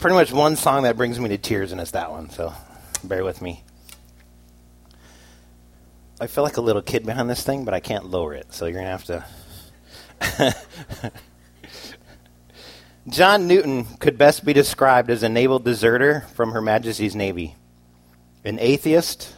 [0.00, 2.54] pretty much one song that brings me to tears, and it's that one, so
[3.04, 3.62] bear with me.
[6.18, 8.64] I feel like a little kid behind this thing, but I can't lower it, so
[8.64, 9.24] you're going to
[10.20, 10.54] have
[11.02, 11.12] to.
[13.08, 17.54] John Newton could best be described as a naval deserter from Her Majesty's Navy,
[18.42, 19.34] an atheist,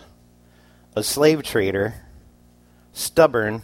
[0.94, 1.94] a slave trader,
[2.92, 3.62] stubborn,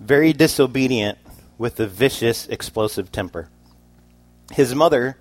[0.00, 1.18] very disobedient,
[1.58, 3.48] with a vicious, explosive temper.
[4.50, 5.16] His mother,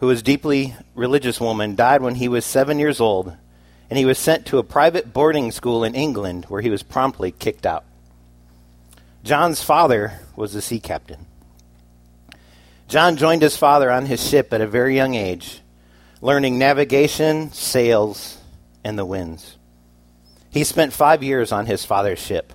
[0.00, 3.36] who was deeply religious woman, died when he was seven years old,
[3.90, 7.30] and he was sent to a private boarding school in England where he was promptly
[7.30, 7.84] kicked out.
[9.22, 11.26] John's father was a sea captain.
[12.88, 15.60] John joined his father on his ship at a very young age,
[16.22, 18.38] learning navigation, sails,
[18.82, 19.58] and the winds.
[20.50, 22.54] He spent five years on his father's ship.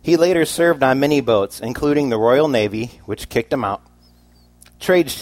[0.00, 3.82] He later served on many boats, including the Royal Navy, which kicked him out,
[4.80, 5.14] trade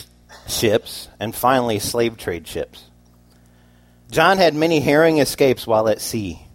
[0.46, 2.84] ships, and finally slave trade ships.
[4.10, 6.46] John had many harrowing escapes while at sea.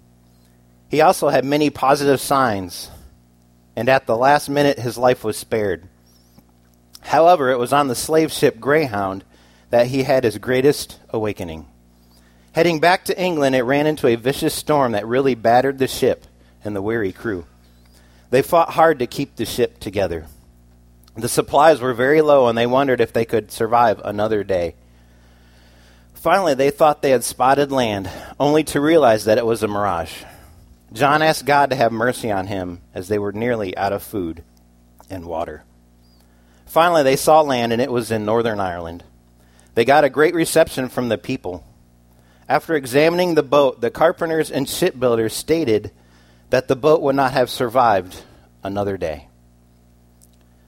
[0.90, 2.90] He also had many positive signs,
[3.76, 5.88] and at the last minute his life was spared.
[7.02, 9.24] However, it was on the slave ship Greyhound
[9.70, 11.68] that he had his greatest awakening.
[12.52, 16.26] Heading back to England, it ran into a vicious storm that really battered the ship
[16.64, 17.46] and the weary crew.
[18.30, 20.28] They fought hard to keep the ship together.
[21.18, 24.76] The supplies were very low, and they wondered if they could survive another day.
[26.14, 28.08] Finally, they thought they had spotted land,
[28.40, 30.24] only to realize that it was a mirage.
[30.94, 34.44] John asked God to have mercy on him as they were nearly out of food
[35.10, 35.64] and water.
[36.68, 39.04] Finally, they saw land, and it was in Northern Ireland.
[39.74, 41.64] They got a great reception from the people.
[42.48, 45.92] After examining the boat, the carpenters and shipbuilders stated
[46.52, 48.22] that the boat would not have survived
[48.64, 49.28] another day.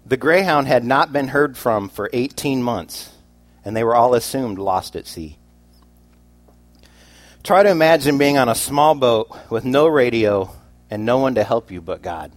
[0.10, 3.12] The Greyhound had not been heard from for 18 months,
[3.64, 5.38] and they were all assumed lost at sea.
[7.44, 10.50] Try to imagine being on a small boat with no radio
[10.90, 12.32] and no one to help you but God.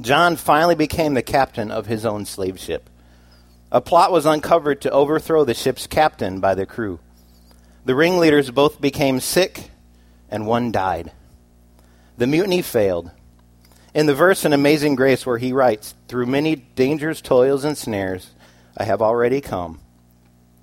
[0.00, 2.88] John finally became the captain of his own slave ship.
[3.70, 6.98] A plot was uncovered to overthrow the ship's captain by the crew.
[7.84, 9.68] The ringleaders both became sick,
[10.30, 11.12] and one died.
[12.16, 13.10] The mutiny failed.
[13.96, 18.32] In the verse in Amazing Grace, where he writes, Through many dangers, toils, and snares,
[18.76, 19.80] I have already come,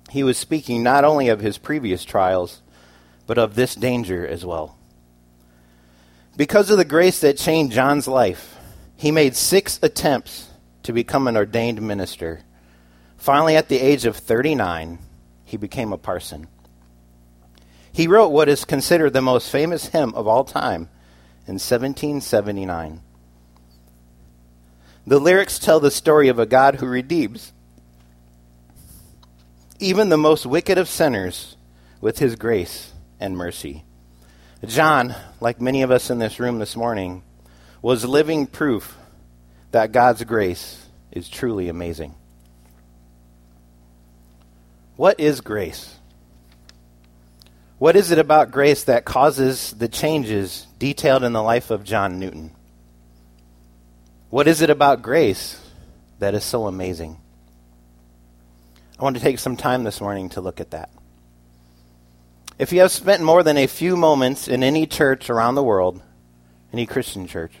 [0.08, 2.62] he was speaking not only of his previous trials,
[3.26, 4.78] but of this danger as well.
[6.36, 8.54] Because of the grace that changed John's life,
[8.96, 10.50] he made six attempts
[10.84, 12.42] to become an ordained minister.
[13.16, 15.00] Finally, at the age of 39,
[15.44, 16.46] he became a parson.
[17.90, 20.88] He wrote what is considered the most famous hymn of all time
[21.48, 23.00] in 1779.
[25.06, 27.52] The lyrics tell the story of a God who redeems
[29.78, 31.56] even the most wicked of sinners
[32.00, 33.84] with his grace and mercy.
[34.64, 37.22] John, like many of us in this room this morning,
[37.82, 38.96] was living proof
[39.72, 42.14] that God's grace is truly amazing.
[44.96, 45.96] What is grace?
[47.78, 52.18] What is it about grace that causes the changes detailed in the life of John
[52.18, 52.52] Newton?
[54.34, 55.60] What is it about grace
[56.18, 57.20] that is so amazing?
[58.98, 60.90] I want to take some time this morning to look at that.
[62.58, 66.02] If you have spent more than a few moments in any church around the world,
[66.72, 67.52] any Christian church,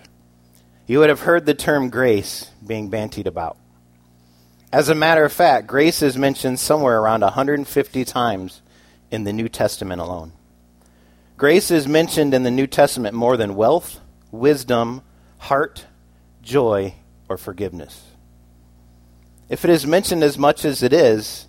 [0.88, 3.56] you would have heard the term grace being bantied about.
[4.72, 8.62] As a matter of fact, grace is mentioned somewhere around 150 times
[9.12, 10.32] in the New Testament alone.
[11.36, 14.00] Grace is mentioned in the New Testament more than wealth,
[14.32, 15.02] wisdom,
[15.38, 15.84] heart,
[16.44, 16.94] joy,
[17.28, 18.02] or forgiveness.
[19.48, 21.46] If it is mentioned as much as it is,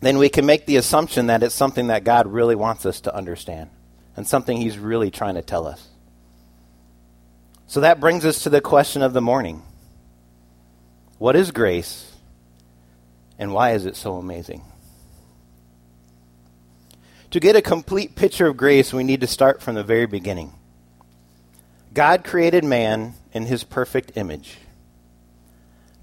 [0.00, 3.14] then we can make the assumption that it's something that God really wants us to
[3.14, 3.70] understand
[4.16, 5.88] and something He's really trying to tell us.
[7.66, 9.62] So that brings us to the question of the morning
[11.18, 12.12] What is grace,
[13.38, 14.62] and why is it so amazing?
[17.30, 20.52] To get a complete picture of grace, we need to start from the very beginning.
[21.94, 24.58] God created man in his perfect image.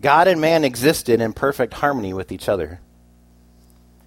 [0.01, 2.79] God and man existed in perfect harmony with each other.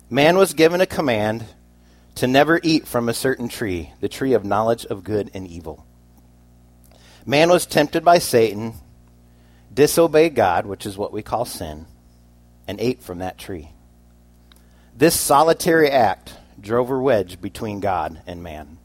[0.09, 1.45] Man was given a command
[2.17, 5.85] to never eat from a certain tree, the tree of knowledge of good and evil.
[7.27, 8.75] Man was tempted by Satan,
[9.73, 11.85] disobeyed God, which is what we call sin,
[12.67, 13.73] and ate from that tree.
[14.97, 18.79] This solitary act drove a wedge between God and man.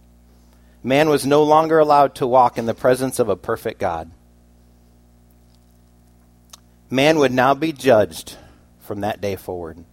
[0.83, 4.11] Man was no longer allowed to walk in the presence of a perfect God.
[6.89, 8.35] man would now be judged
[8.79, 9.83] from that day forward.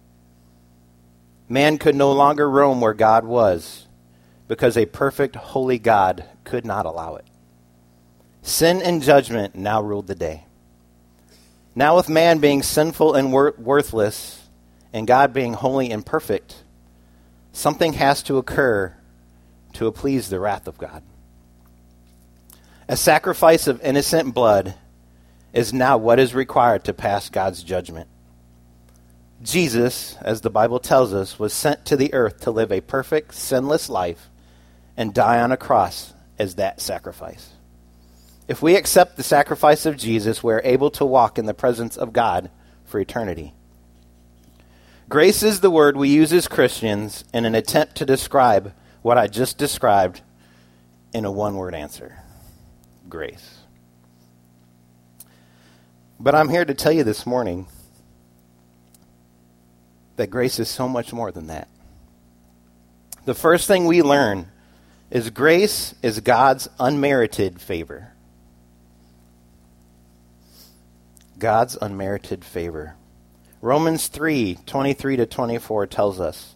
[1.49, 3.85] Man could no longer roam where God was
[4.47, 7.25] because a perfect, holy God could not allow it.
[8.41, 10.45] Sin and judgment now ruled the day.
[11.75, 14.47] Now, with man being sinful and wor- worthless,
[14.93, 16.63] and God being holy and perfect,
[17.51, 18.95] something has to occur
[19.77, 21.03] to appease the wrath of God.
[22.87, 24.73] A sacrifice of innocent blood
[25.53, 28.09] is now what is required to pass God's judgment.
[29.43, 33.35] Jesus, as the Bible tells us, was sent to the earth to live a perfect,
[33.35, 34.29] sinless life
[34.95, 37.51] and die on a cross as that sacrifice.
[38.47, 42.13] If we accept the sacrifice of Jesus, we're able to walk in the presence of
[42.13, 42.49] God
[42.83, 43.53] for eternity.
[45.07, 49.27] Grace is the word we use as Christians in an attempt to describe what I
[49.27, 50.21] just described
[51.13, 52.17] in a one word answer
[53.09, 53.59] grace.
[56.19, 57.67] But I'm here to tell you this morning
[60.15, 61.67] that grace is so much more than that.
[63.25, 64.47] The first thing we learn
[65.11, 68.13] is grace is God's unmerited favor.
[71.37, 72.95] God's unmerited favor.
[73.61, 76.55] Romans 3 23 to 24 tells us,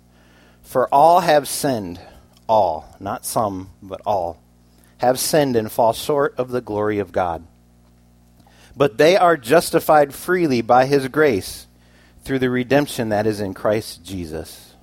[0.64, 2.00] For all have sinned,
[2.52, 4.38] all, not some, but all,
[4.98, 7.48] have sinned and fall short of the glory of God.
[8.76, 11.66] But they are justified freely by his grace
[12.26, 14.76] through the redemption that is in Christ Jesus.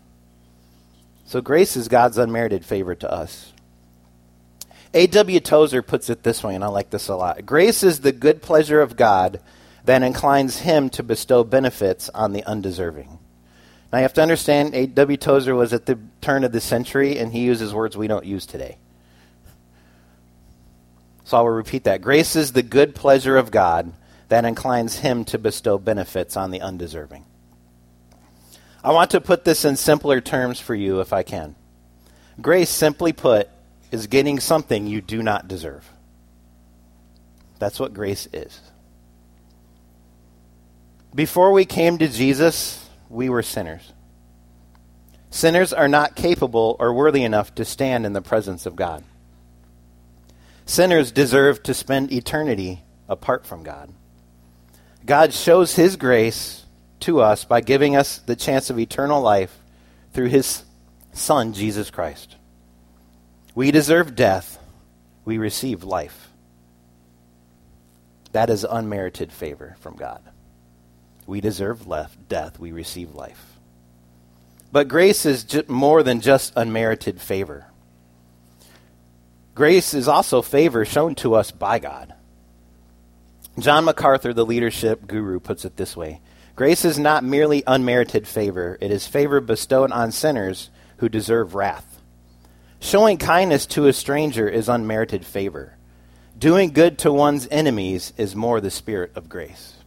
[1.26, 3.52] So grace is God's unmerited favor to us.
[4.94, 5.38] A.W.
[5.40, 8.40] Tozer puts it this way, and I like this a lot Grace is the good
[8.40, 9.40] pleasure of God
[9.84, 13.18] that inclines him to bestow benefits on the undeserving.
[13.92, 15.16] Now you have to understand, A.W.
[15.16, 18.44] Tozer was at the turn of the century, and he uses words we don't use
[18.44, 18.76] today.
[21.24, 22.02] So I will repeat that.
[22.02, 23.92] Grace is the good pleasure of God
[24.28, 27.24] that inclines him to bestow benefits on the undeserving.
[28.84, 31.54] I want to put this in simpler terms for you if I can.
[32.40, 33.48] Grace, simply put,
[33.90, 35.90] is getting something you do not deserve.
[37.58, 38.60] That's what grace is.
[41.14, 43.92] Before we came to Jesus, we were sinners.
[45.30, 49.04] Sinners are not capable or worthy enough to stand in the presence of God.
[50.64, 53.90] Sinners deserve to spend eternity apart from God.
[55.04, 56.66] God shows his grace
[57.00, 59.58] to us by giving us the chance of eternal life
[60.12, 60.64] through his
[61.12, 62.36] Son, Jesus Christ.
[63.54, 64.58] We deserve death,
[65.24, 66.28] we receive life.
[68.32, 70.20] That is unmerited favor from God.
[71.28, 73.58] We deserve left, death, we receive life.
[74.72, 77.66] But grace is more than just unmerited favor.
[79.54, 82.14] Grace is also favor shown to us by God.
[83.58, 86.22] John MacArthur, the leadership guru, puts it this way
[86.56, 92.00] Grace is not merely unmerited favor, it is favor bestowed on sinners who deserve wrath.
[92.80, 95.76] Showing kindness to a stranger is unmerited favor.
[96.38, 99.77] Doing good to one's enemies is more the spirit of grace.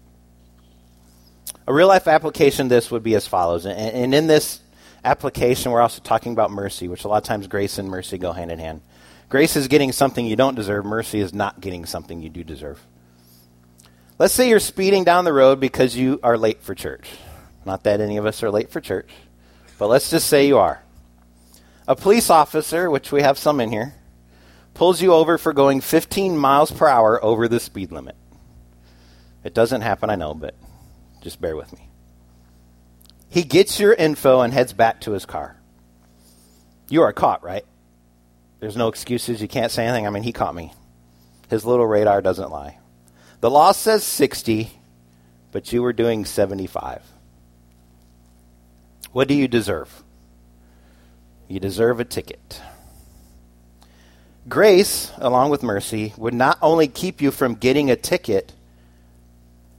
[1.68, 3.65] A real life application this would be as follows.
[3.65, 4.59] And, and in this
[5.03, 8.31] application, we're also talking about mercy, which a lot of times grace and mercy go
[8.31, 8.81] hand in hand.
[9.30, 12.85] Grace is getting something you don't deserve, mercy is not getting something you do deserve.
[14.19, 17.09] Let's say you're speeding down the road because you are late for church.
[17.65, 19.09] Not that any of us are late for church,
[19.80, 20.83] but let's just say you are.
[21.87, 23.95] A police officer, which we have some in here,
[24.73, 28.15] pulls you over for going 15 miles per hour over the speed limit.
[29.44, 30.56] It doesn't happen, I know, but
[31.21, 31.87] just bear with me.
[33.30, 35.56] He gets your info and heads back to his car.
[36.90, 37.66] You are caught, right?
[38.59, 39.42] There's no excuses.
[39.42, 40.06] You can't say anything.
[40.06, 40.73] I mean, he caught me.
[41.49, 42.78] His little radar doesn't lie.
[43.40, 44.71] The law says 60,
[45.51, 47.01] but you were doing 75.
[49.13, 50.04] What do you deserve?
[51.47, 52.61] You deserve a ticket.
[54.47, 58.54] Grace, along with mercy, would not only keep you from getting a ticket,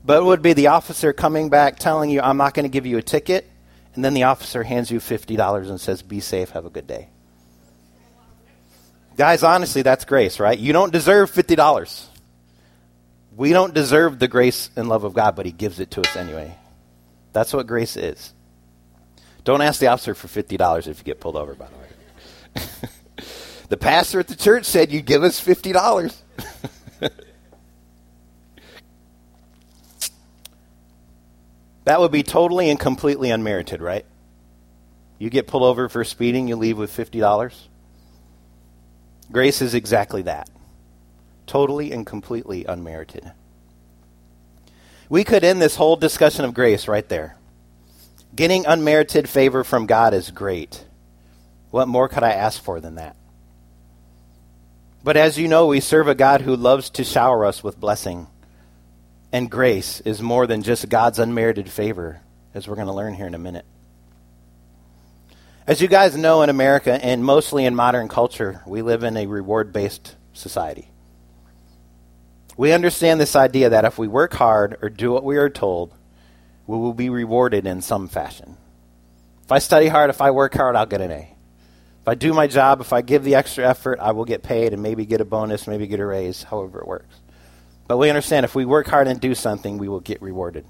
[0.05, 2.85] but it would be the officer coming back telling you, I'm not going to give
[2.85, 3.49] you a ticket,
[3.95, 7.09] and then the officer hands you $50 and says, Be safe, have a good day.
[9.15, 10.57] Guys, honestly, that's grace, right?
[10.57, 12.05] You don't deserve $50.
[13.35, 16.15] We don't deserve the grace and love of God, but He gives it to us
[16.15, 16.55] anyway.
[17.31, 18.33] That's what grace is.
[19.43, 22.67] Don't ask the officer for $50 if you get pulled over, by the way.
[23.69, 26.15] the pastor at the church said you'd give us $50.
[31.85, 34.05] that would be totally and completely unmerited, right?
[35.19, 37.53] You get pulled over for speeding, you leave with $50.
[39.31, 40.49] Grace is exactly that
[41.45, 43.31] totally and completely unmerited.
[45.09, 47.37] We could end this whole discussion of grace right there.
[48.35, 50.85] Getting unmerited favor from God is great.
[51.69, 53.15] What more could I ask for than that?
[55.03, 58.27] But as you know, we serve a God who loves to shower us with blessing.
[59.33, 62.21] And grace is more than just God's unmerited favor,
[62.53, 63.65] as we're going to learn here in a minute.
[65.65, 69.25] As you guys know, in America and mostly in modern culture, we live in a
[69.25, 70.87] reward based society.
[72.57, 75.91] We understand this idea that if we work hard or do what we are told,
[76.67, 78.55] we will be rewarded in some fashion.
[79.45, 81.35] If I study hard, if I work hard, I'll get an A.
[82.01, 84.73] If I do my job, if I give the extra effort, I will get paid
[84.73, 87.22] and maybe get a bonus, maybe get a raise, however it works.
[87.87, 90.65] But we understand if we work hard and do something, we will get rewarded.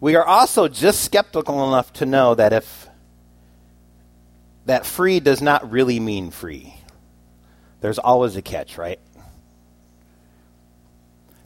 [0.00, 2.88] We are also just skeptical enough to know that if
[4.66, 6.74] that free does not really mean free.
[7.80, 9.00] There's always a catch, right?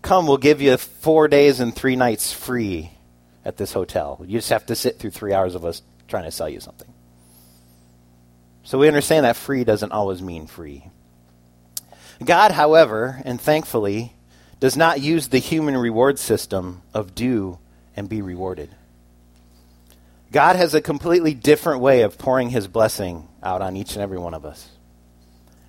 [0.03, 2.91] Come, we'll give you four days and three nights free
[3.45, 4.21] at this hotel.
[4.27, 6.93] You just have to sit through three hours of us trying to sell you something.
[8.65, 10.85] So we understand that free doesn't always mean free.
[12.25, 14.15] God, however, and thankfully,
[14.61, 17.59] does not use the human reward system of do
[17.97, 18.71] and be rewarded.
[20.31, 24.19] God has a completely different way of pouring his blessing out on each and every
[24.19, 24.69] one of us.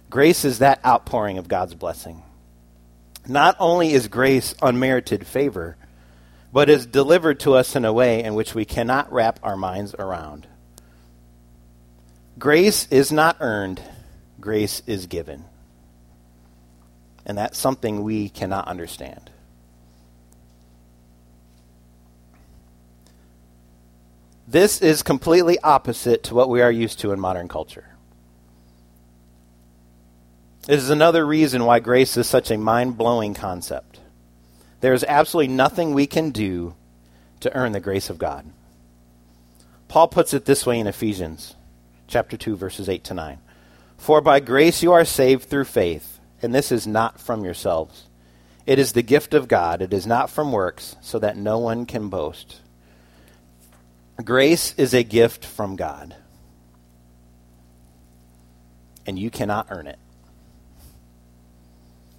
[0.10, 2.24] Grace is that outpouring of God's blessing.
[3.28, 5.76] Not only is grace unmerited favor,
[6.54, 9.96] but is delivered to us in a way in which we cannot wrap our minds
[9.96, 10.46] around.
[12.38, 13.82] Grace is not earned,
[14.40, 15.46] grace is given.
[17.26, 19.30] And that's something we cannot understand.
[24.48, 27.86] This is completely opposite to what we are used to in modern culture.
[30.68, 34.00] This is another reason why grace is such a mind blowing concept.
[34.82, 36.76] There is absolutely nothing we can do
[37.40, 38.46] to earn the grace of God.
[39.88, 41.56] Paul puts it this way in Ephesians
[42.08, 43.40] chapter 2 verses 8 to 9.
[43.98, 46.13] For by grace you are saved through faith,
[46.44, 48.08] and this is not from yourselves.
[48.66, 49.82] It is the gift of God.
[49.82, 52.62] It is not from works, so that no one can boast.
[54.24, 56.16] Grace is a gift from God,
[59.06, 60.00] and you cannot earn it.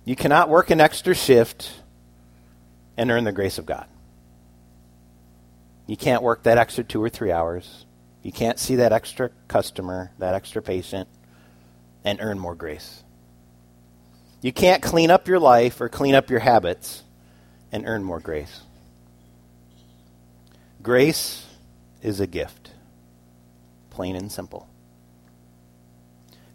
[0.05, 1.73] You cannot work an extra shift
[2.97, 3.87] and earn the grace of God.
[5.87, 7.87] You can't work that extra two or three hours.
[8.23, 11.09] You can't see that extra customer, that extra patient,
[12.05, 13.04] and earn more grace.
[14.45, 17.03] You can't clean up your life or clean up your habits
[17.73, 18.61] and earn more grace.
[20.83, 21.47] Grace
[22.03, 22.71] is a gift,
[23.89, 24.69] plain and simple.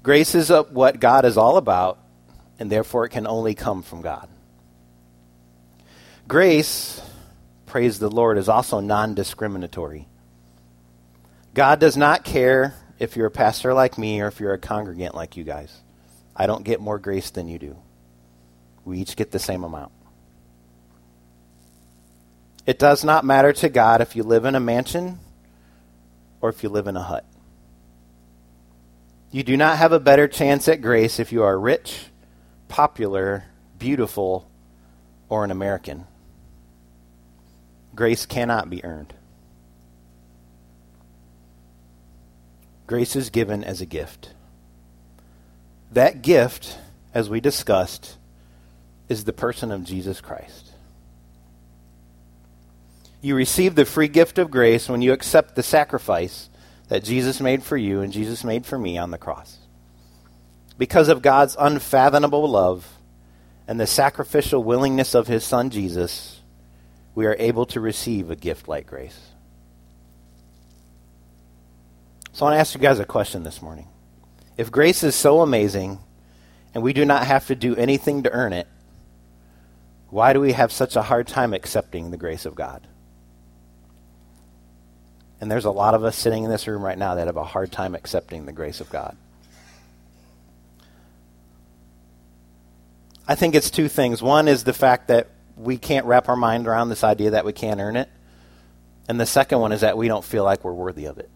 [0.03, 1.97] Grace is what God is all about
[2.59, 4.29] and therefore it can only come from God.
[6.27, 7.01] Grace,
[7.65, 10.07] praise the Lord, is also non discriminatory.
[11.55, 15.15] God does not care if you're a pastor like me or if you're a congregant
[15.15, 15.75] like you guys.
[16.39, 17.77] I don't get more grace than you do.
[18.85, 19.91] We each get the same amount.
[22.65, 25.19] It does not matter to God if you live in a mansion
[26.39, 27.25] or if you live in a hut.
[29.31, 32.05] You do not have a better chance at grace if you are rich
[32.69, 33.45] popular,
[33.77, 34.49] beautiful,
[35.27, 36.05] or an American.
[37.93, 39.13] Grace cannot be earned.
[42.87, 44.33] Grace is given as a gift.
[45.91, 46.77] That gift,
[47.13, 48.17] as we discussed,
[49.07, 50.71] is the person of Jesus Christ.
[53.21, 56.49] You receive the free gift of grace when you accept the sacrifice
[56.87, 59.57] that Jesus made for you and Jesus made for me on the cross
[60.79, 62.87] because of God's unfathomable love
[63.67, 66.39] and the sacrificial willingness of his son Jesus,
[67.13, 69.19] we are able to receive a gift like grace.
[72.31, 73.87] So I want to ask you guys a question this morning.
[74.59, 75.99] If grace is so amazing
[76.73, 78.67] and we do not have to do anything to earn it,
[80.09, 82.85] why do we have such a hard time accepting the grace of God?
[85.39, 87.43] And there's a lot of us sitting in this room right now that have a
[87.45, 89.15] hard time accepting the grace of God.
[93.25, 94.21] I think it's two things.
[94.21, 97.53] One is the fact that we can't wrap our mind around this idea that we
[97.53, 98.09] can't earn it.
[99.07, 101.29] And the second one is that we don't feel like we're worthy of it.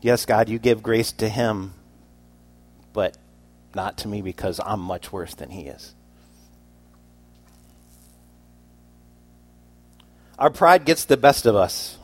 [0.00, 1.74] Yes, God, you give grace to him,
[2.92, 3.16] but
[3.74, 5.94] not to me because I'm much worse than he is.
[10.38, 11.96] Our pride gets the best of us.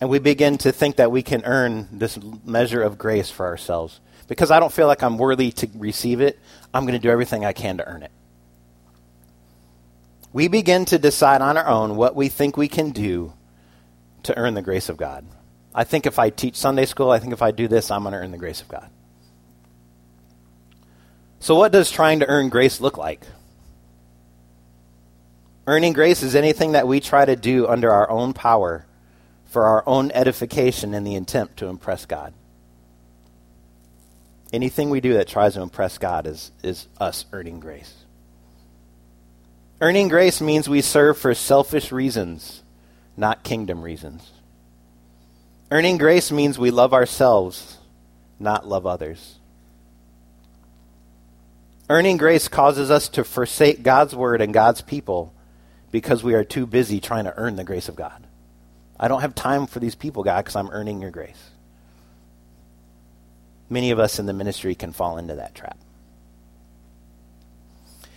[0.00, 4.00] And we begin to think that we can earn this measure of grace for ourselves.
[4.28, 6.38] because I don't feel like I'm worthy to receive it,
[6.72, 8.10] I'm going to do everything I can to earn it.
[10.34, 13.32] We begin to decide on our own what we think we can do
[14.24, 15.24] to earn the grace of God.
[15.78, 18.10] I think if I teach Sunday school, I think if I do this, I'm going
[18.10, 18.90] to earn the grace of God.
[21.38, 23.20] So, what does trying to earn grace look like?
[25.68, 28.86] Earning grace is anything that we try to do under our own power
[29.44, 32.34] for our own edification in the intent to impress God.
[34.52, 37.94] Anything we do that tries to impress God is, is us earning grace.
[39.80, 42.64] Earning grace means we serve for selfish reasons,
[43.16, 44.32] not kingdom reasons.
[45.70, 47.76] Earning grace means we love ourselves,
[48.40, 49.38] not love others.
[51.90, 55.32] Earning grace causes us to forsake God's word and God's people
[55.90, 58.26] because we are too busy trying to earn the grace of God.
[59.00, 61.50] I don't have time for these people, God, because I'm earning your grace.
[63.70, 65.78] Many of us in the ministry can fall into that trap.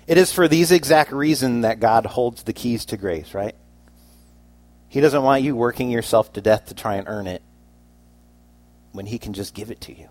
[0.08, 3.56] It is for these exact reasons that God holds the keys to grace, right?
[4.92, 7.42] He doesn't want you working yourself to death to try and earn it
[8.92, 10.10] when He can just give it to you.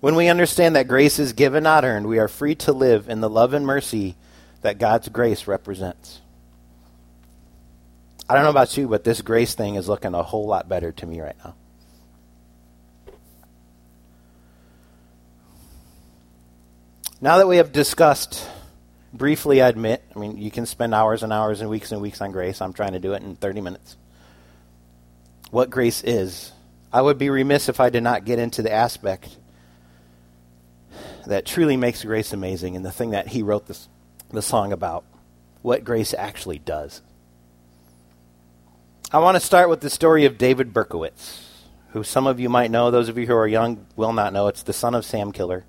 [0.00, 3.22] When we understand that grace is given, not earned, we are free to live in
[3.22, 4.16] the love and mercy
[4.60, 6.20] that God's grace represents.
[8.28, 10.92] I don't know about you, but this grace thing is looking a whole lot better
[10.92, 11.54] to me right now.
[17.22, 18.46] Now that we have discussed
[19.14, 22.20] briefly, I admit, I mean, you can spend hours and hours and weeks and weeks
[22.20, 22.60] on grace.
[22.60, 23.96] I'm trying to do it in 30 minutes.
[25.50, 26.52] What grace is.
[26.92, 29.36] I would be remiss if I did not get into the aspect
[31.26, 33.88] that truly makes grace amazing and the thing that he wrote this
[34.30, 35.04] the song about
[35.62, 37.00] what grace actually does.
[39.12, 41.40] I want to start with the story of David Berkowitz,
[41.90, 44.48] who some of you might know, those of you who are young will not know.
[44.48, 45.64] It's the son of Sam Killer.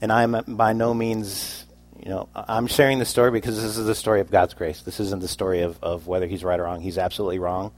[0.00, 1.66] And I'm by no means,
[2.02, 4.82] you know, I'm sharing the story because this is the story of God's grace.
[4.82, 6.80] This isn't the story of, of whether he's right or wrong.
[6.80, 7.72] He's absolutely wrong.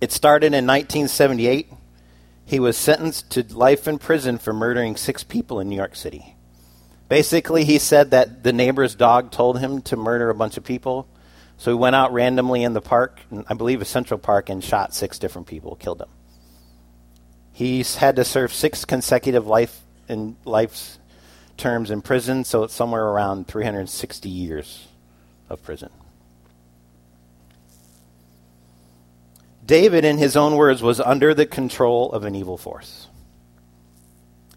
[0.00, 1.72] It started in 1978.
[2.44, 6.36] He was sentenced to life in prison for murdering six people in New York City.
[7.08, 11.08] Basically, he said that the neighbor's dog told him to murder a bunch of people.
[11.56, 14.94] So he went out randomly in the park, I believe a Central Park, and shot
[14.94, 16.08] six different people, killed them.
[17.52, 20.99] He's had to serve six consecutive life in life's
[21.60, 24.88] terms in prison, so it's somewhere around 360 years
[25.48, 25.90] of prison.
[29.64, 33.06] David, in his own words, was under the control of an evil force.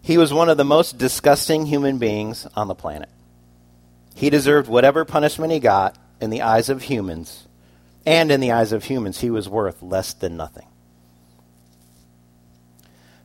[0.02, 3.08] He was one of the most disgusting human beings on the planet.
[4.14, 7.46] He deserved whatever punishment he got in the eyes of humans,
[8.04, 10.66] and in the eyes of humans, he was worth less than nothing.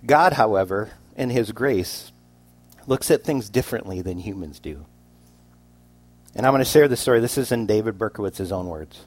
[0.05, 2.11] God, however, in his grace,
[2.89, 4.85] looks at things differently than humans do.
[6.35, 7.19] And I'm going to share the story.
[7.19, 9.05] This is in David Berkowitz's own words.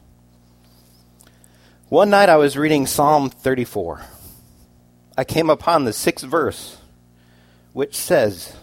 [1.88, 4.02] One night I was reading Psalm 34.
[5.18, 6.78] I came upon the sixth verse
[7.72, 8.54] which says,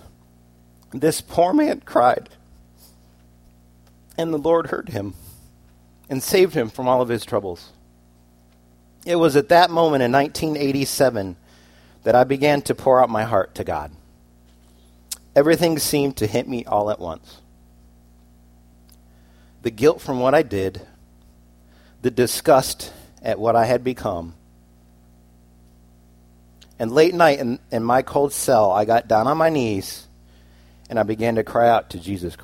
[0.91, 2.29] This poor man cried,
[4.17, 5.15] and the Lord heard him
[6.09, 7.71] and saved him from all of his troubles.
[9.05, 11.35] It was at that moment in 1987
[12.03, 13.91] that I began to pour out my heart to God.
[15.35, 17.41] Everything seemed to hit me all at once.
[19.61, 20.81] The guilt from what I did,
[22.01, 24.35] the disgust at what I had become,
[26.79, 30.07] and late night in, in my cold cell, I got down on my knees
[30.89, 32.37] and I began to cry out to Jesus,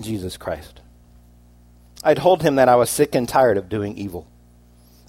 [0.00, 0.80] Jesus Christ.
[2.02, 4.26] I told him that I was sick and tired of doing evil.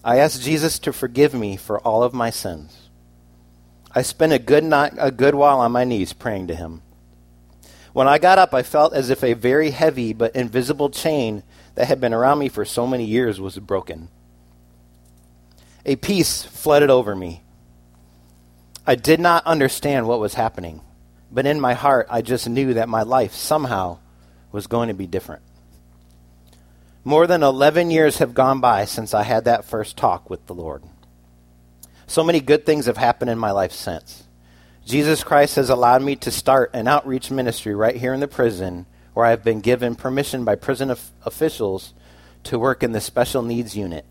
[0.04, 2.90] I asked Jesus to forgive me for all of my sins.
[3.94, 6.84] I spent a good night, a good while on my knees praying to him.
[7.94, 11.44] When I got up, I felt as if a very heavy but invisible chain
[11.76, 14.10] that had been around me for so many years was broken.
[15.86, 17.44] A peace flooded over me.
[18.86, 20.82] I did not understand what was happening,
[21.32, 24.00] but in my heart, I just knew that my life somehow
[24.52, 25.42] was going to be different.
[27.04, 30.54] More than 11 years have gone by since I had that first talk with the
[30.54, 30.84] Lord.
[32.08, 34.24] So many good things have happened in my life since.
[34.86, 38.86] Jesus Christ has allowed me to start an outreach ministry right here in the prison
[39.14, 41.94] where I have been given permission by prison of officials
[42.44, 44.06] to work in the special needs unit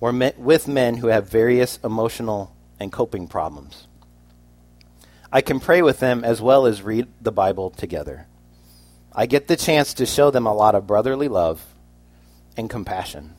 [0.00, 3.86] or with men who have various emotional and coping problems.
[5.32, 8.26] I can pray with them as well as read the Bible together.
[9.12, 11.64] I get the chance to show them a lot of brotherly love
[12.56, 13.34] and compassion.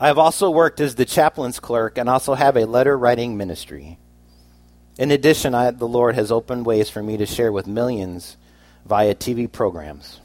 [0.00, 3.98] I have also worked as the chaplain's clerk and also have a letter writing ministry.
[4.98, 8.36] In addition, I, the Lord has opened ways for me to share with millions
[8.84, 10.20] via TV programs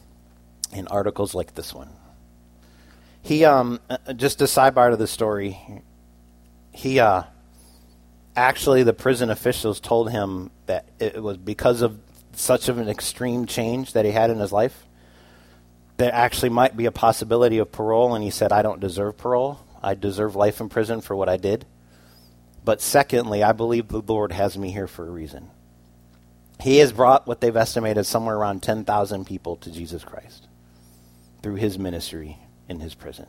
[0.73, 1.89] and articles like this one.
[3.21, 5.59] He, um, uh, just a sidebar to the story,
[6.71, 7.23] he, uh,
[8.35, 11.99] actually, the prison officials told him that it was because of
[12.33, 14.85] such of an extreme change that he had in his life.
[15.97, 19.59] There actually might be a possibility of parole, and he said, I don't deserve parole.
[19.81, 21.65] I deserve life in prison for what I did.
[22.67, 25.47] But secondly, I believe the Lord has me here for a reason.
[26.59, 30.49] He has brought what they've estimated somewhere around 10,000 people to Jesus Christ
[31.41, 33.27] through his ministry in his prison.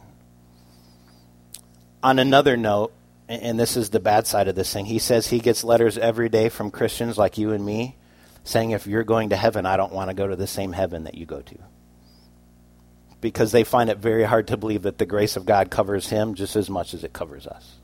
[2.03, 2.93] On another note,
[3.29, 6.29] and this is the bad side of this thing, he says he gets letters every
[6.29, 7.95] day from Christians like you and me
[8.43, 11.05] saying, if you're going to heaven, I don't want to go to the same heaven
[11.05, 11.59] that you go to.
[13.21, 16.35] Because they find it very hard to believe that the grace of God covers him
[16.35, 17.77] just as much as it covers us.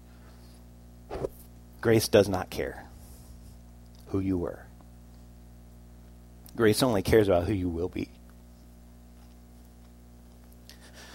[1.85, 2.83] Grace does not care
[4.07, 4.65] who you were.
[6.57, 8.09] Grace only cares about who you will be.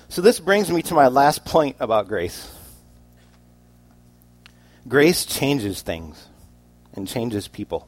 [0.10, 2.55] So, this brings me to my last point about grace.
[4.88, 6.27] Grace changes things
[6.93, 7.88] and changes people.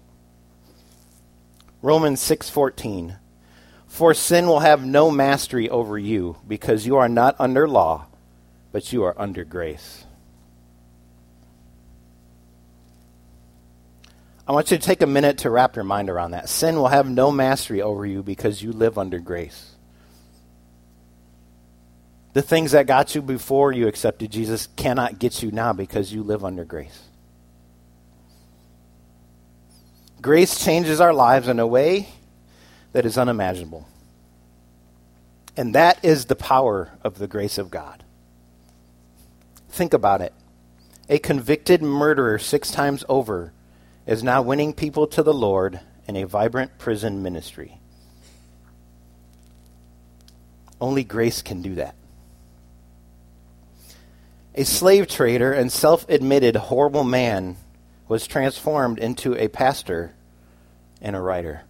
[1.84, 3.20] Romans 6:14
[3.86, 8.08] For sin will have no mastery over you because you are not under law
[8.72, 10.06] but you are under grace.
[14.52, 16.50] I want you to take a minute to wrap your mind around that.
[16.50, 19.76] Sin will have no mastery over you because you live under grace.
[22.34, 26.22] The things that got you before you accepted Jesus cannot get you now because you
[26.22, 27.02] live under grace.
[30.22, 32.10] Grace changes our lives in a way
[32.92, 33.88] that is unimaginable.
[35.56, 38.04] And that is the power of the grace of God.
[39.70, 40.34] Think about it.
[41.08, 43.54] A convicted murderer six times over
[44.12, 47.80] is now winning people to the Lord in a vibrant prison ministry.
[50.82, 51.95] Only grace can do that.
[54.54, 57.56] A slave trader and self admitted horrible man
[58.10, 60.13] was transformed into a pastor
[61.02, 61.62] and a writer.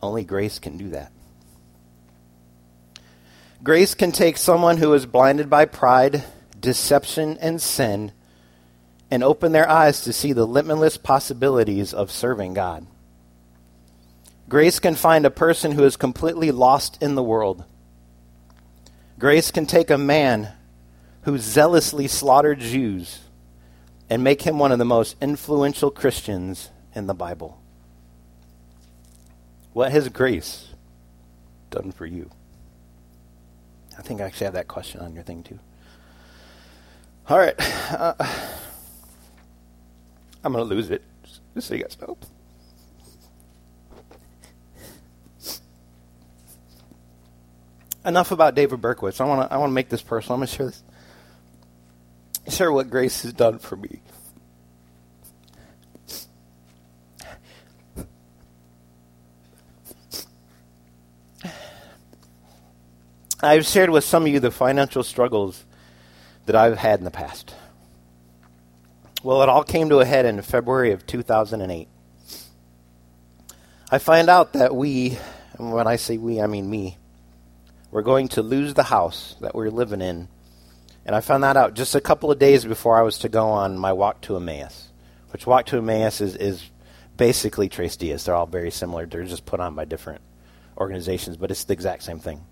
[0.00, 1.12] Only grace can do that.
[3.62, 6.24] Grace can take someone who is blinded by pride,
[6.58, 8.12] deception, and sin
[9.14, 12.84] and open their eyes to see the limitless possibilities of serving God.
[14.48, 17.62] Grace can find a person who is completely lost in the world.
[19.16, 20.48] Grace can take a man
[21.22, 23.20] who zealously slaughtered Jews
[24.10, 27.62] and make him one of the most influential Christians in the Bible.
[29.74, 30.70] What has grace
[31.70, 32.32] done for you?
[33.96, 35.60] I think I actually have that question on your thing too.
[37.28, 37.54] All right.
[37.92, 38.14] Uh,
[40.44, 41.02] I'm going to lose it.
[41.54, 42.18] Just so you guys know.
[48.04, 49.20] Enough about David Berkowitz.
[49.20, 50.34] I want to I want to make this personal.
[50.34, 50.82] I'm going to share this.
[52.54, 54.00] Share what grace has done for me.
[63.40, 65.64] I've shared with some of you the financial struggles
[66.46, 67.54] that I've had in the past.
[69.24, 71.88] Well, it all came to a head in February of 2008.
[73.90, 75.16] I find out that we,
[75.58, 76.98] and when I say we, I mean me,
[77.90, 80.28] we're going to lose the house that we're living in.
[81.06, 83.48] And I found that out just a couple of days before I was to go
[83.48, 84.90] on my walk to Emmaus,
[85.30, 86.62] which walk to Emmaus is, is
[87.16, 88.24] basically Tres Dias.
[88.24, 89.06] They're all very similar.
[89.06, 90.20] They're just put on by different
[90.76, 92.44] organizations, but it's the exact same thing.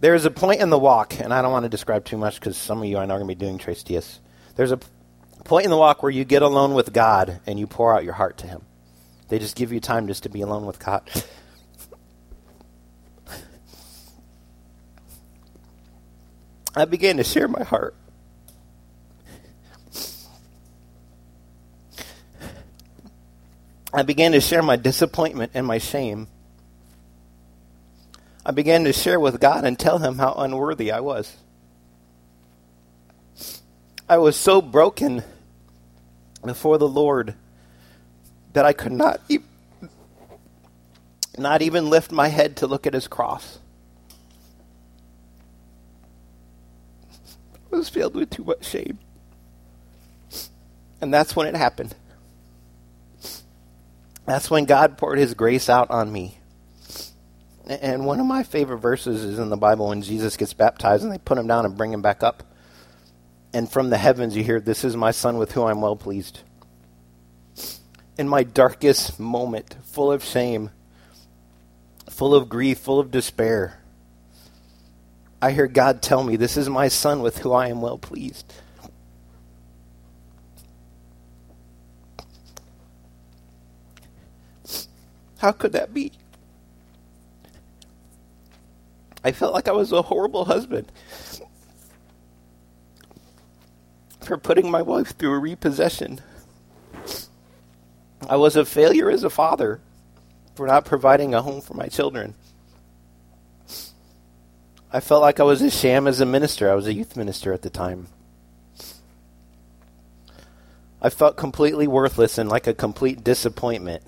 [0.00, 2.40] There is a point in the walk, and I don't want to describe too much
[2.40, 4.18] because some of you I know are going to be doing Tres Dias.
[4.60, 4.80] There's a
[5.44, 8.12] point in the walk where you get alone with God and you pour out your
[8.12, 8.60] heart to Him.
[9.28, 11.00] They just give you time just to be alone with God.
[16.76, 17.96] I began to share my heart.
[23.94, 26.28] I began to share my disappointment and my shame.
[28.44, 31.34] I began to share with God and tell Him how unworthy I was.
[34.10, 35.22] I was so broken
[36.44, 37.36] before the Lord
[38.54, 39.38] that I could not e-
[41.38, 43.60] not even lift my head to look at his cross.
[47.72, 48.98] I was filled with too much shame.
[51.00, 51.94] And that's when it happened.
[54.26, 56.36] That's when God poured his grace out on me.
[57.64, 61.12] And one of my favorite verses is in the Bible when Jesus gets baptized and
[61.12, 62.42] they put him down and bring him back up.
[63.52, 66.40] And from the heavens you hear, This is my son with whom I'm well pleased.
[68.18, 70.70] In my darkest moment, full of shame,
[72.08, 73.80] full of grief, full of despair,
[75.42, 78.52] I hear God tell me, This is my son with whom I am well pleased.
[85.38, 86.12] How could that be?
[89.24, 90.92] I felt like I was a horrible husband
[94.30, 96.20] for putting my wife through a repossession.
[98.28, 99.80] I was a failure as a father
[100.54, 102.34] for not providing a home for my children.
[104.92, 106.70] I felt like I was a sham as a minister.
[106.70, 108.06] I was a youth minister at the time.
[111.02, 114.04] I felt completely worthless and like a complete disappointment.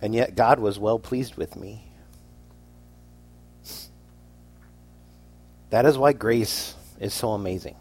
[0.00, 1.88] And yet God was well pleased with me.
[5.68, 7.76] That is why grace is so amazing.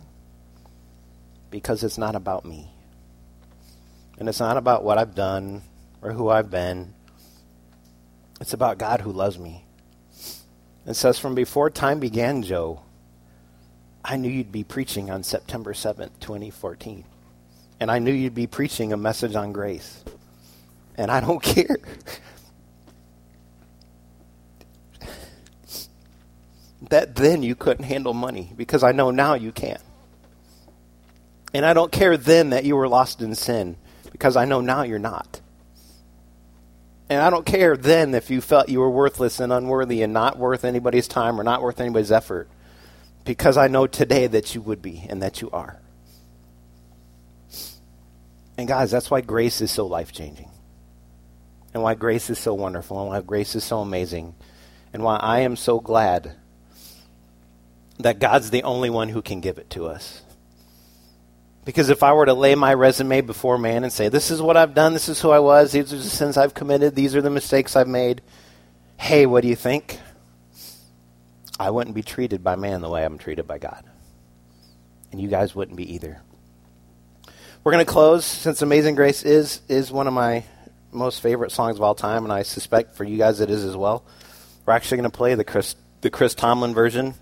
[1.53, 2.67] Because it's not about me.
[4.17, 5.61] And it's not about what I've done
[6.01, 6.95] or who I've been.
[8.41, 9.63] It's about God who loves me.
[10.87, 12.81] It says, From before time began, Joe,
[14.03, 17.05] I knew you'd be preaching on September 7th, 2014.
[17.79, 20.03] And I knew you'd be preaching a message on grace.
[20.95, 21.77] And I don't care
[26.89, 29.77] that then you couldn't handle money because I know now you can.
[31.53, 33.77] And I don't care then that you were lost in sin
[34.11, 35.41] because I know now you're not.
[37.09, 40.37] And I don't care then if you felt you were worthless and unworthy and not
[40.37, 42.49] worth anybody's time or not worth anybody's effort
[43.23, 45.79] because I know today that you would be and that you are.
[48.57, 50.49] And guys, that's why grace is so life changing.
[51.73, 54.35] And why grace is so wonderful and why grace is so amazing.
[54.91, 56.35] And why I am so glad
[57.99, 60.22] that God's the only one who can give it to us.
[61.65, 64.57] Because if I were to lay my resume before man and say, This is what
[64.57, 67.21] I've done, this is who I was, these are the sins I've committed, these are
[67.21, 68.21] the mistakes I've made,
[68.97, 69.99] hey, what do you think?
[71.59, 73.85] I wouldn't be treated by man the way I'm treated by God.
[75.11, 76.21] And you guys wouldn't be either.
[77.63, 80.43] We're going to close since Amazing Grace is is one of my
[80.91, 83.77] most favorite songs of all time, and I suspect for you guys it is as
[83.77, 84.03] well.
[84.65, 87.13] We're actually going to play the Chris the Chris Tomlin version.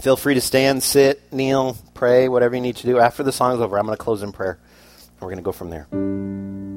[0.00, 2.98] Feel free to stand, sit, kneel, pray, whatever you need to do.
[2.98, 4.58] After the song is over, I'm going to close in prayer.
[4.98, 6.67] And we're going to go from there.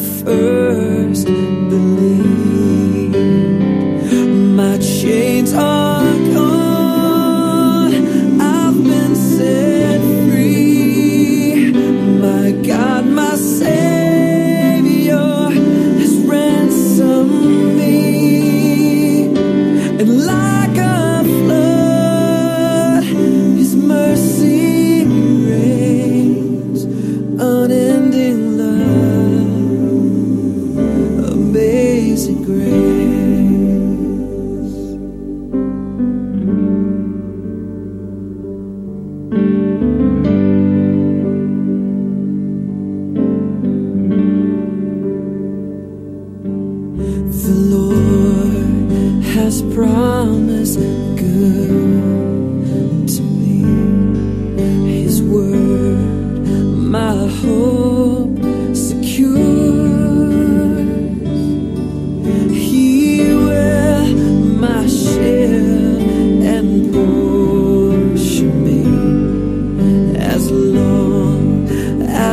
[0.00, 2.29] First believed.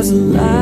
[0.10, 0.57] As long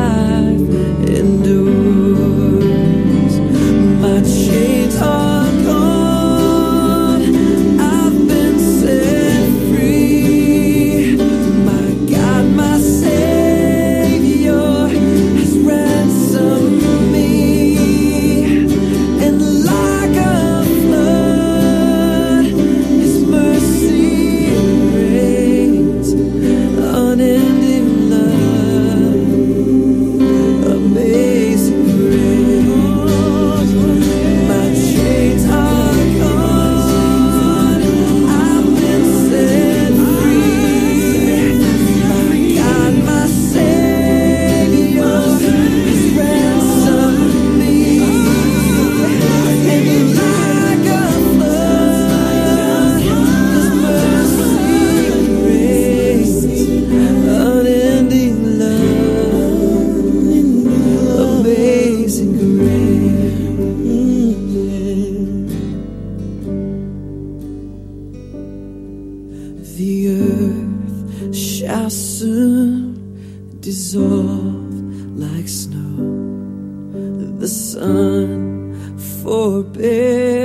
[69.75, 74.73] The earth shall soon dissolve
[75.19, 77.35] like snow.
[77.39, 80.44] The sun forbear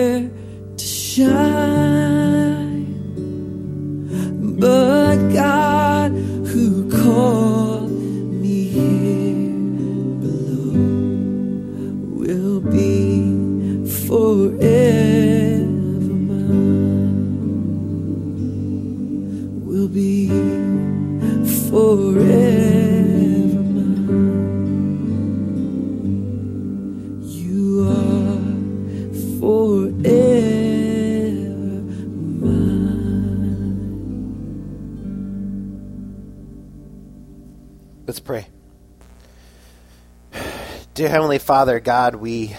[41.11, 42.55] Heavenly Father, God, we,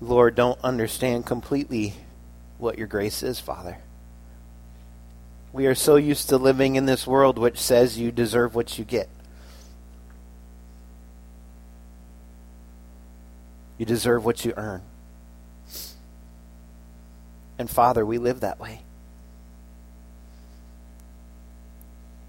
[0.00, 1.94] Lord, don't understand completely
[2.58, 3.78] what your grace is, Father.
[5.52, 8.84] We are so used to living in this world which says you deserve what you
[8.84, 9.08] get.
[13.78, 14.82] You deserve what you earn.
[17.58, 18.82] And Father, we live that way.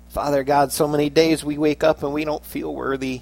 [0.10, 3.22] Father God, so many days we wake up and we don't feel worthy.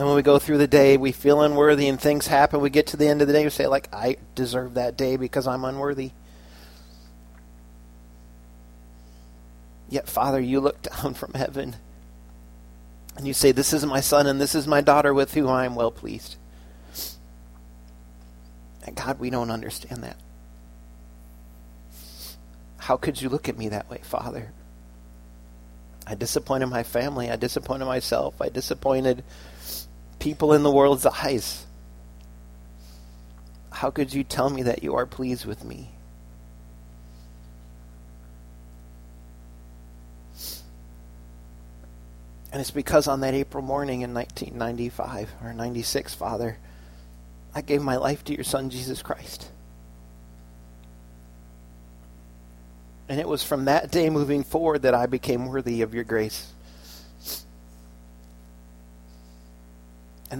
[0.00, 2.62] And when we go through the day, we feel unworthy and things happen.
[2.62, 5.18] We get to the end of the day, we say, like, I deserve that day
[5.18, 6.12] because I'm unworthy.
[9.90, 11.76] Yet, Father, you look down from heaven
[13.14, 15.66] and you say, This is my son and this is my daughter with whom I
[15.66, 16.36] am well pleased.
[18.86, 20.16] And God, we don't understand that.
[22.78, 24.50] How could you look at me that way, Father?
[26.06, 27.30] I disappointed my family.
[27.30, 28.40] I disappointed myself.
[28.40, 29.22] I disappointed
[30.20, 31.66] people in the world's eyes.
[33.72, 35.90] How could you tell me that you are pleased with me?
[42.52, 46.58] And it's because on that April morning in 1995 or 96, Father,
[47.54, 49.48] I gave my life to your Son, Jesus Christ.
[53.08, 56.52] And it was from that day moving forward that I became worthy of your grace.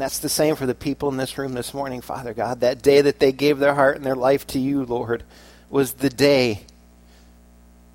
[0.00, 2.60] And that's the same for the people in this room this morning, Father God.
[2.60, 5.24] That day that they gave their heart and their life to you, Lord,
[5.68, 6.62] was the day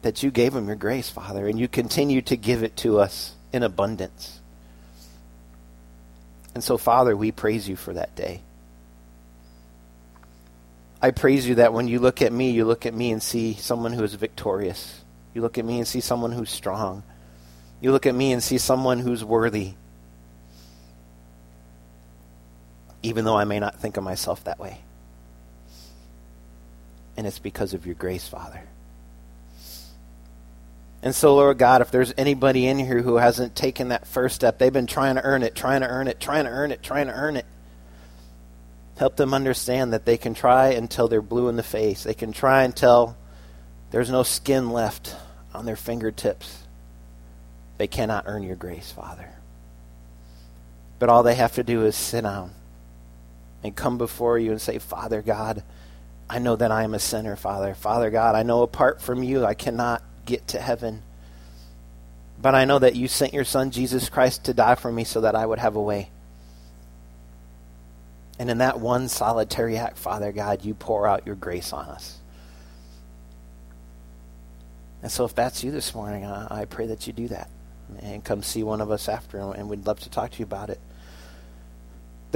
[0.03, 3.33] that you gave them your grace, Father, and you continue to give it to us
[3.51, 4.39] in abundance.
[6.53, 8.41] And so, Father, we praise you for that day.
[11.01, 13.55] I praise you that when you look at me, you look at me and see
[13.55, 15.01] someone who is victorious.
[15.33, 17.01] You look at me and see someone who's strong.
[17.81, 19.73] You look at me and see someone who's worthy.
[23.05, 24.79] Even though I may not think of myself that way.
[27.15, 28.63] And it's because of your grace, Father.
[31.03, 34.57] And so, Lord God, if there's anybody in here who hasn't taken that first step,
[34.57, 37.05] they've been trying to earn it, trying to earn it, trying to earn it, trying
[37.05, 37.45] to earn it.
[38.97, 42.03] Help them understand that they can try until they're blue in the face.
[42.03, 43.15] They can try until
[43.91, 45.15] there's no skin left
[45.53, 46.63] on their fingertips.
[47.77, 49.29] They cannot earn your grace, Father.
[50.97, 52.51] But all they have to do is sit down
[53.65, 55.63] and come before you and say, Father God,
[56.29, 57.73] I know that I am a sinner, Father.
[57.73, 61.01] Father God, I know apart from you I cannot get to heaven.
[62.39, 65.21] But I know that you sent your Son, Jesus Christ, to die for me so
[65.21, 66.09] that I would have a way.
[68.37, 72.19] And in that one solitary act, Father God, you pour out your grace on us.
[75.01, 77.49] And so if that's you this morning, I, I pray that you do that.
[78.01, 80.69] And come see one of us after, and we'd love to talk to you about
[80.69, 80.79] it.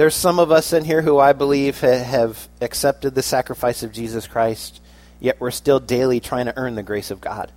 [0.00, 3.92] There's some of us in here who I believe ha- have accepted the sacrifice of
[3.92, 4.80] Jesus Christ,
[5.20, 7.52] yet we're still daily trying to earn the grace of God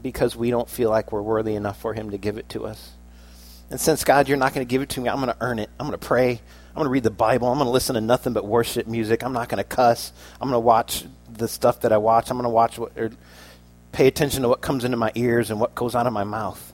[0.00, 2.92] because we don't feel like we're worthy enough for Him to give it to us.
[3.72, 5.58] And since, God, you're not going to give it to me, I'm going to earn
[5.58, 5.68] it.
[5.80, 6.30] I'm going to pray.
[6.30, 7.48] I'm going to read the Bible.
[7.48, 9.24] I'm going to listen to nothing but worship music.
[9.24, 10.12] I'm not going to cuss.
[10.40, 12.30] I'm going to watch the stuff that I watch.
[12.30, 13.10] I'm going to watch what, or
[13.90, 16.72] pay attention to what comes into my ears and what goes out of my mouth.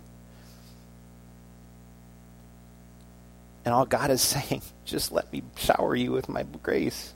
[3.65, 7.15] And all God is saying, just let me shower you with my grace.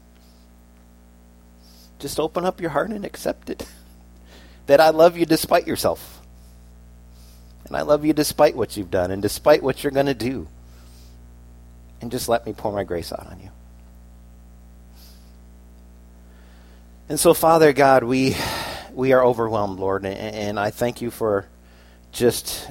[1.98, 3.66] Just open up your heart and accept it.
[4.66, 6.20] that I love you despite yourself.
[7.66, 10.48] And I love you despite what you've done and despite what you're going to do.
[12.00, 13.50] And just let me pour my grace out on you.
[17.08, 18.36] And so, Father God, we
[18.92, 21.46] we are overwhelmed, Lord, and, and I thank you for
[22.12, 22.70] just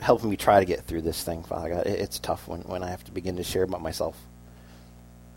[0.00, 1.86] helping me try to get through this thing, Father God.
[1.86, 4.16] It's tough when, when I have to begin to share about myself.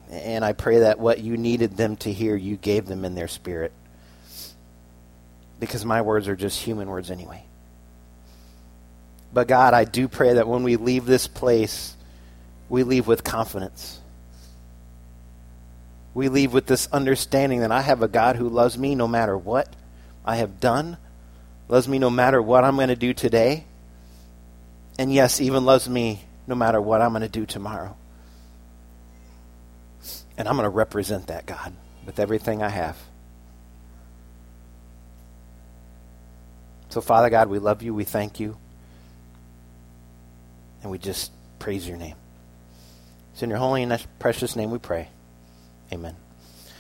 [0.09, 3.27] And I pray that what you needed them to hear, you gave them in their
[3.27, 3.71] spirit.
[5.59, 7.43] because my words are just human words anyway.
[9.33, 11.95] But God, I do pray that when we leave this place,
[12.69, 13.99] we leave with confidence.
[16.13, 19.37] We leave with this understanding that I have a God who loves me no matter
[19.37, 19.75] what
[20.25, 20.97] I have done,
[21.67, 23.65] loves me no matter what I'm going to do today,
[24.99, 27.95] and yes, even loves me no matter what I'm going to do tomorrow.
[30.37, 31.73] And I'm going to represent that God
[32.05, 32.97] with everything I have.
[36.89, 37.93] So, Father God, we love you.
[37.93, 38.57] We thank you.
[40.81, 42.15] And we just praise your name.
[43.31, 45.07] It's in your holy and precious name we pray.
[45.93, 46.17] Amen.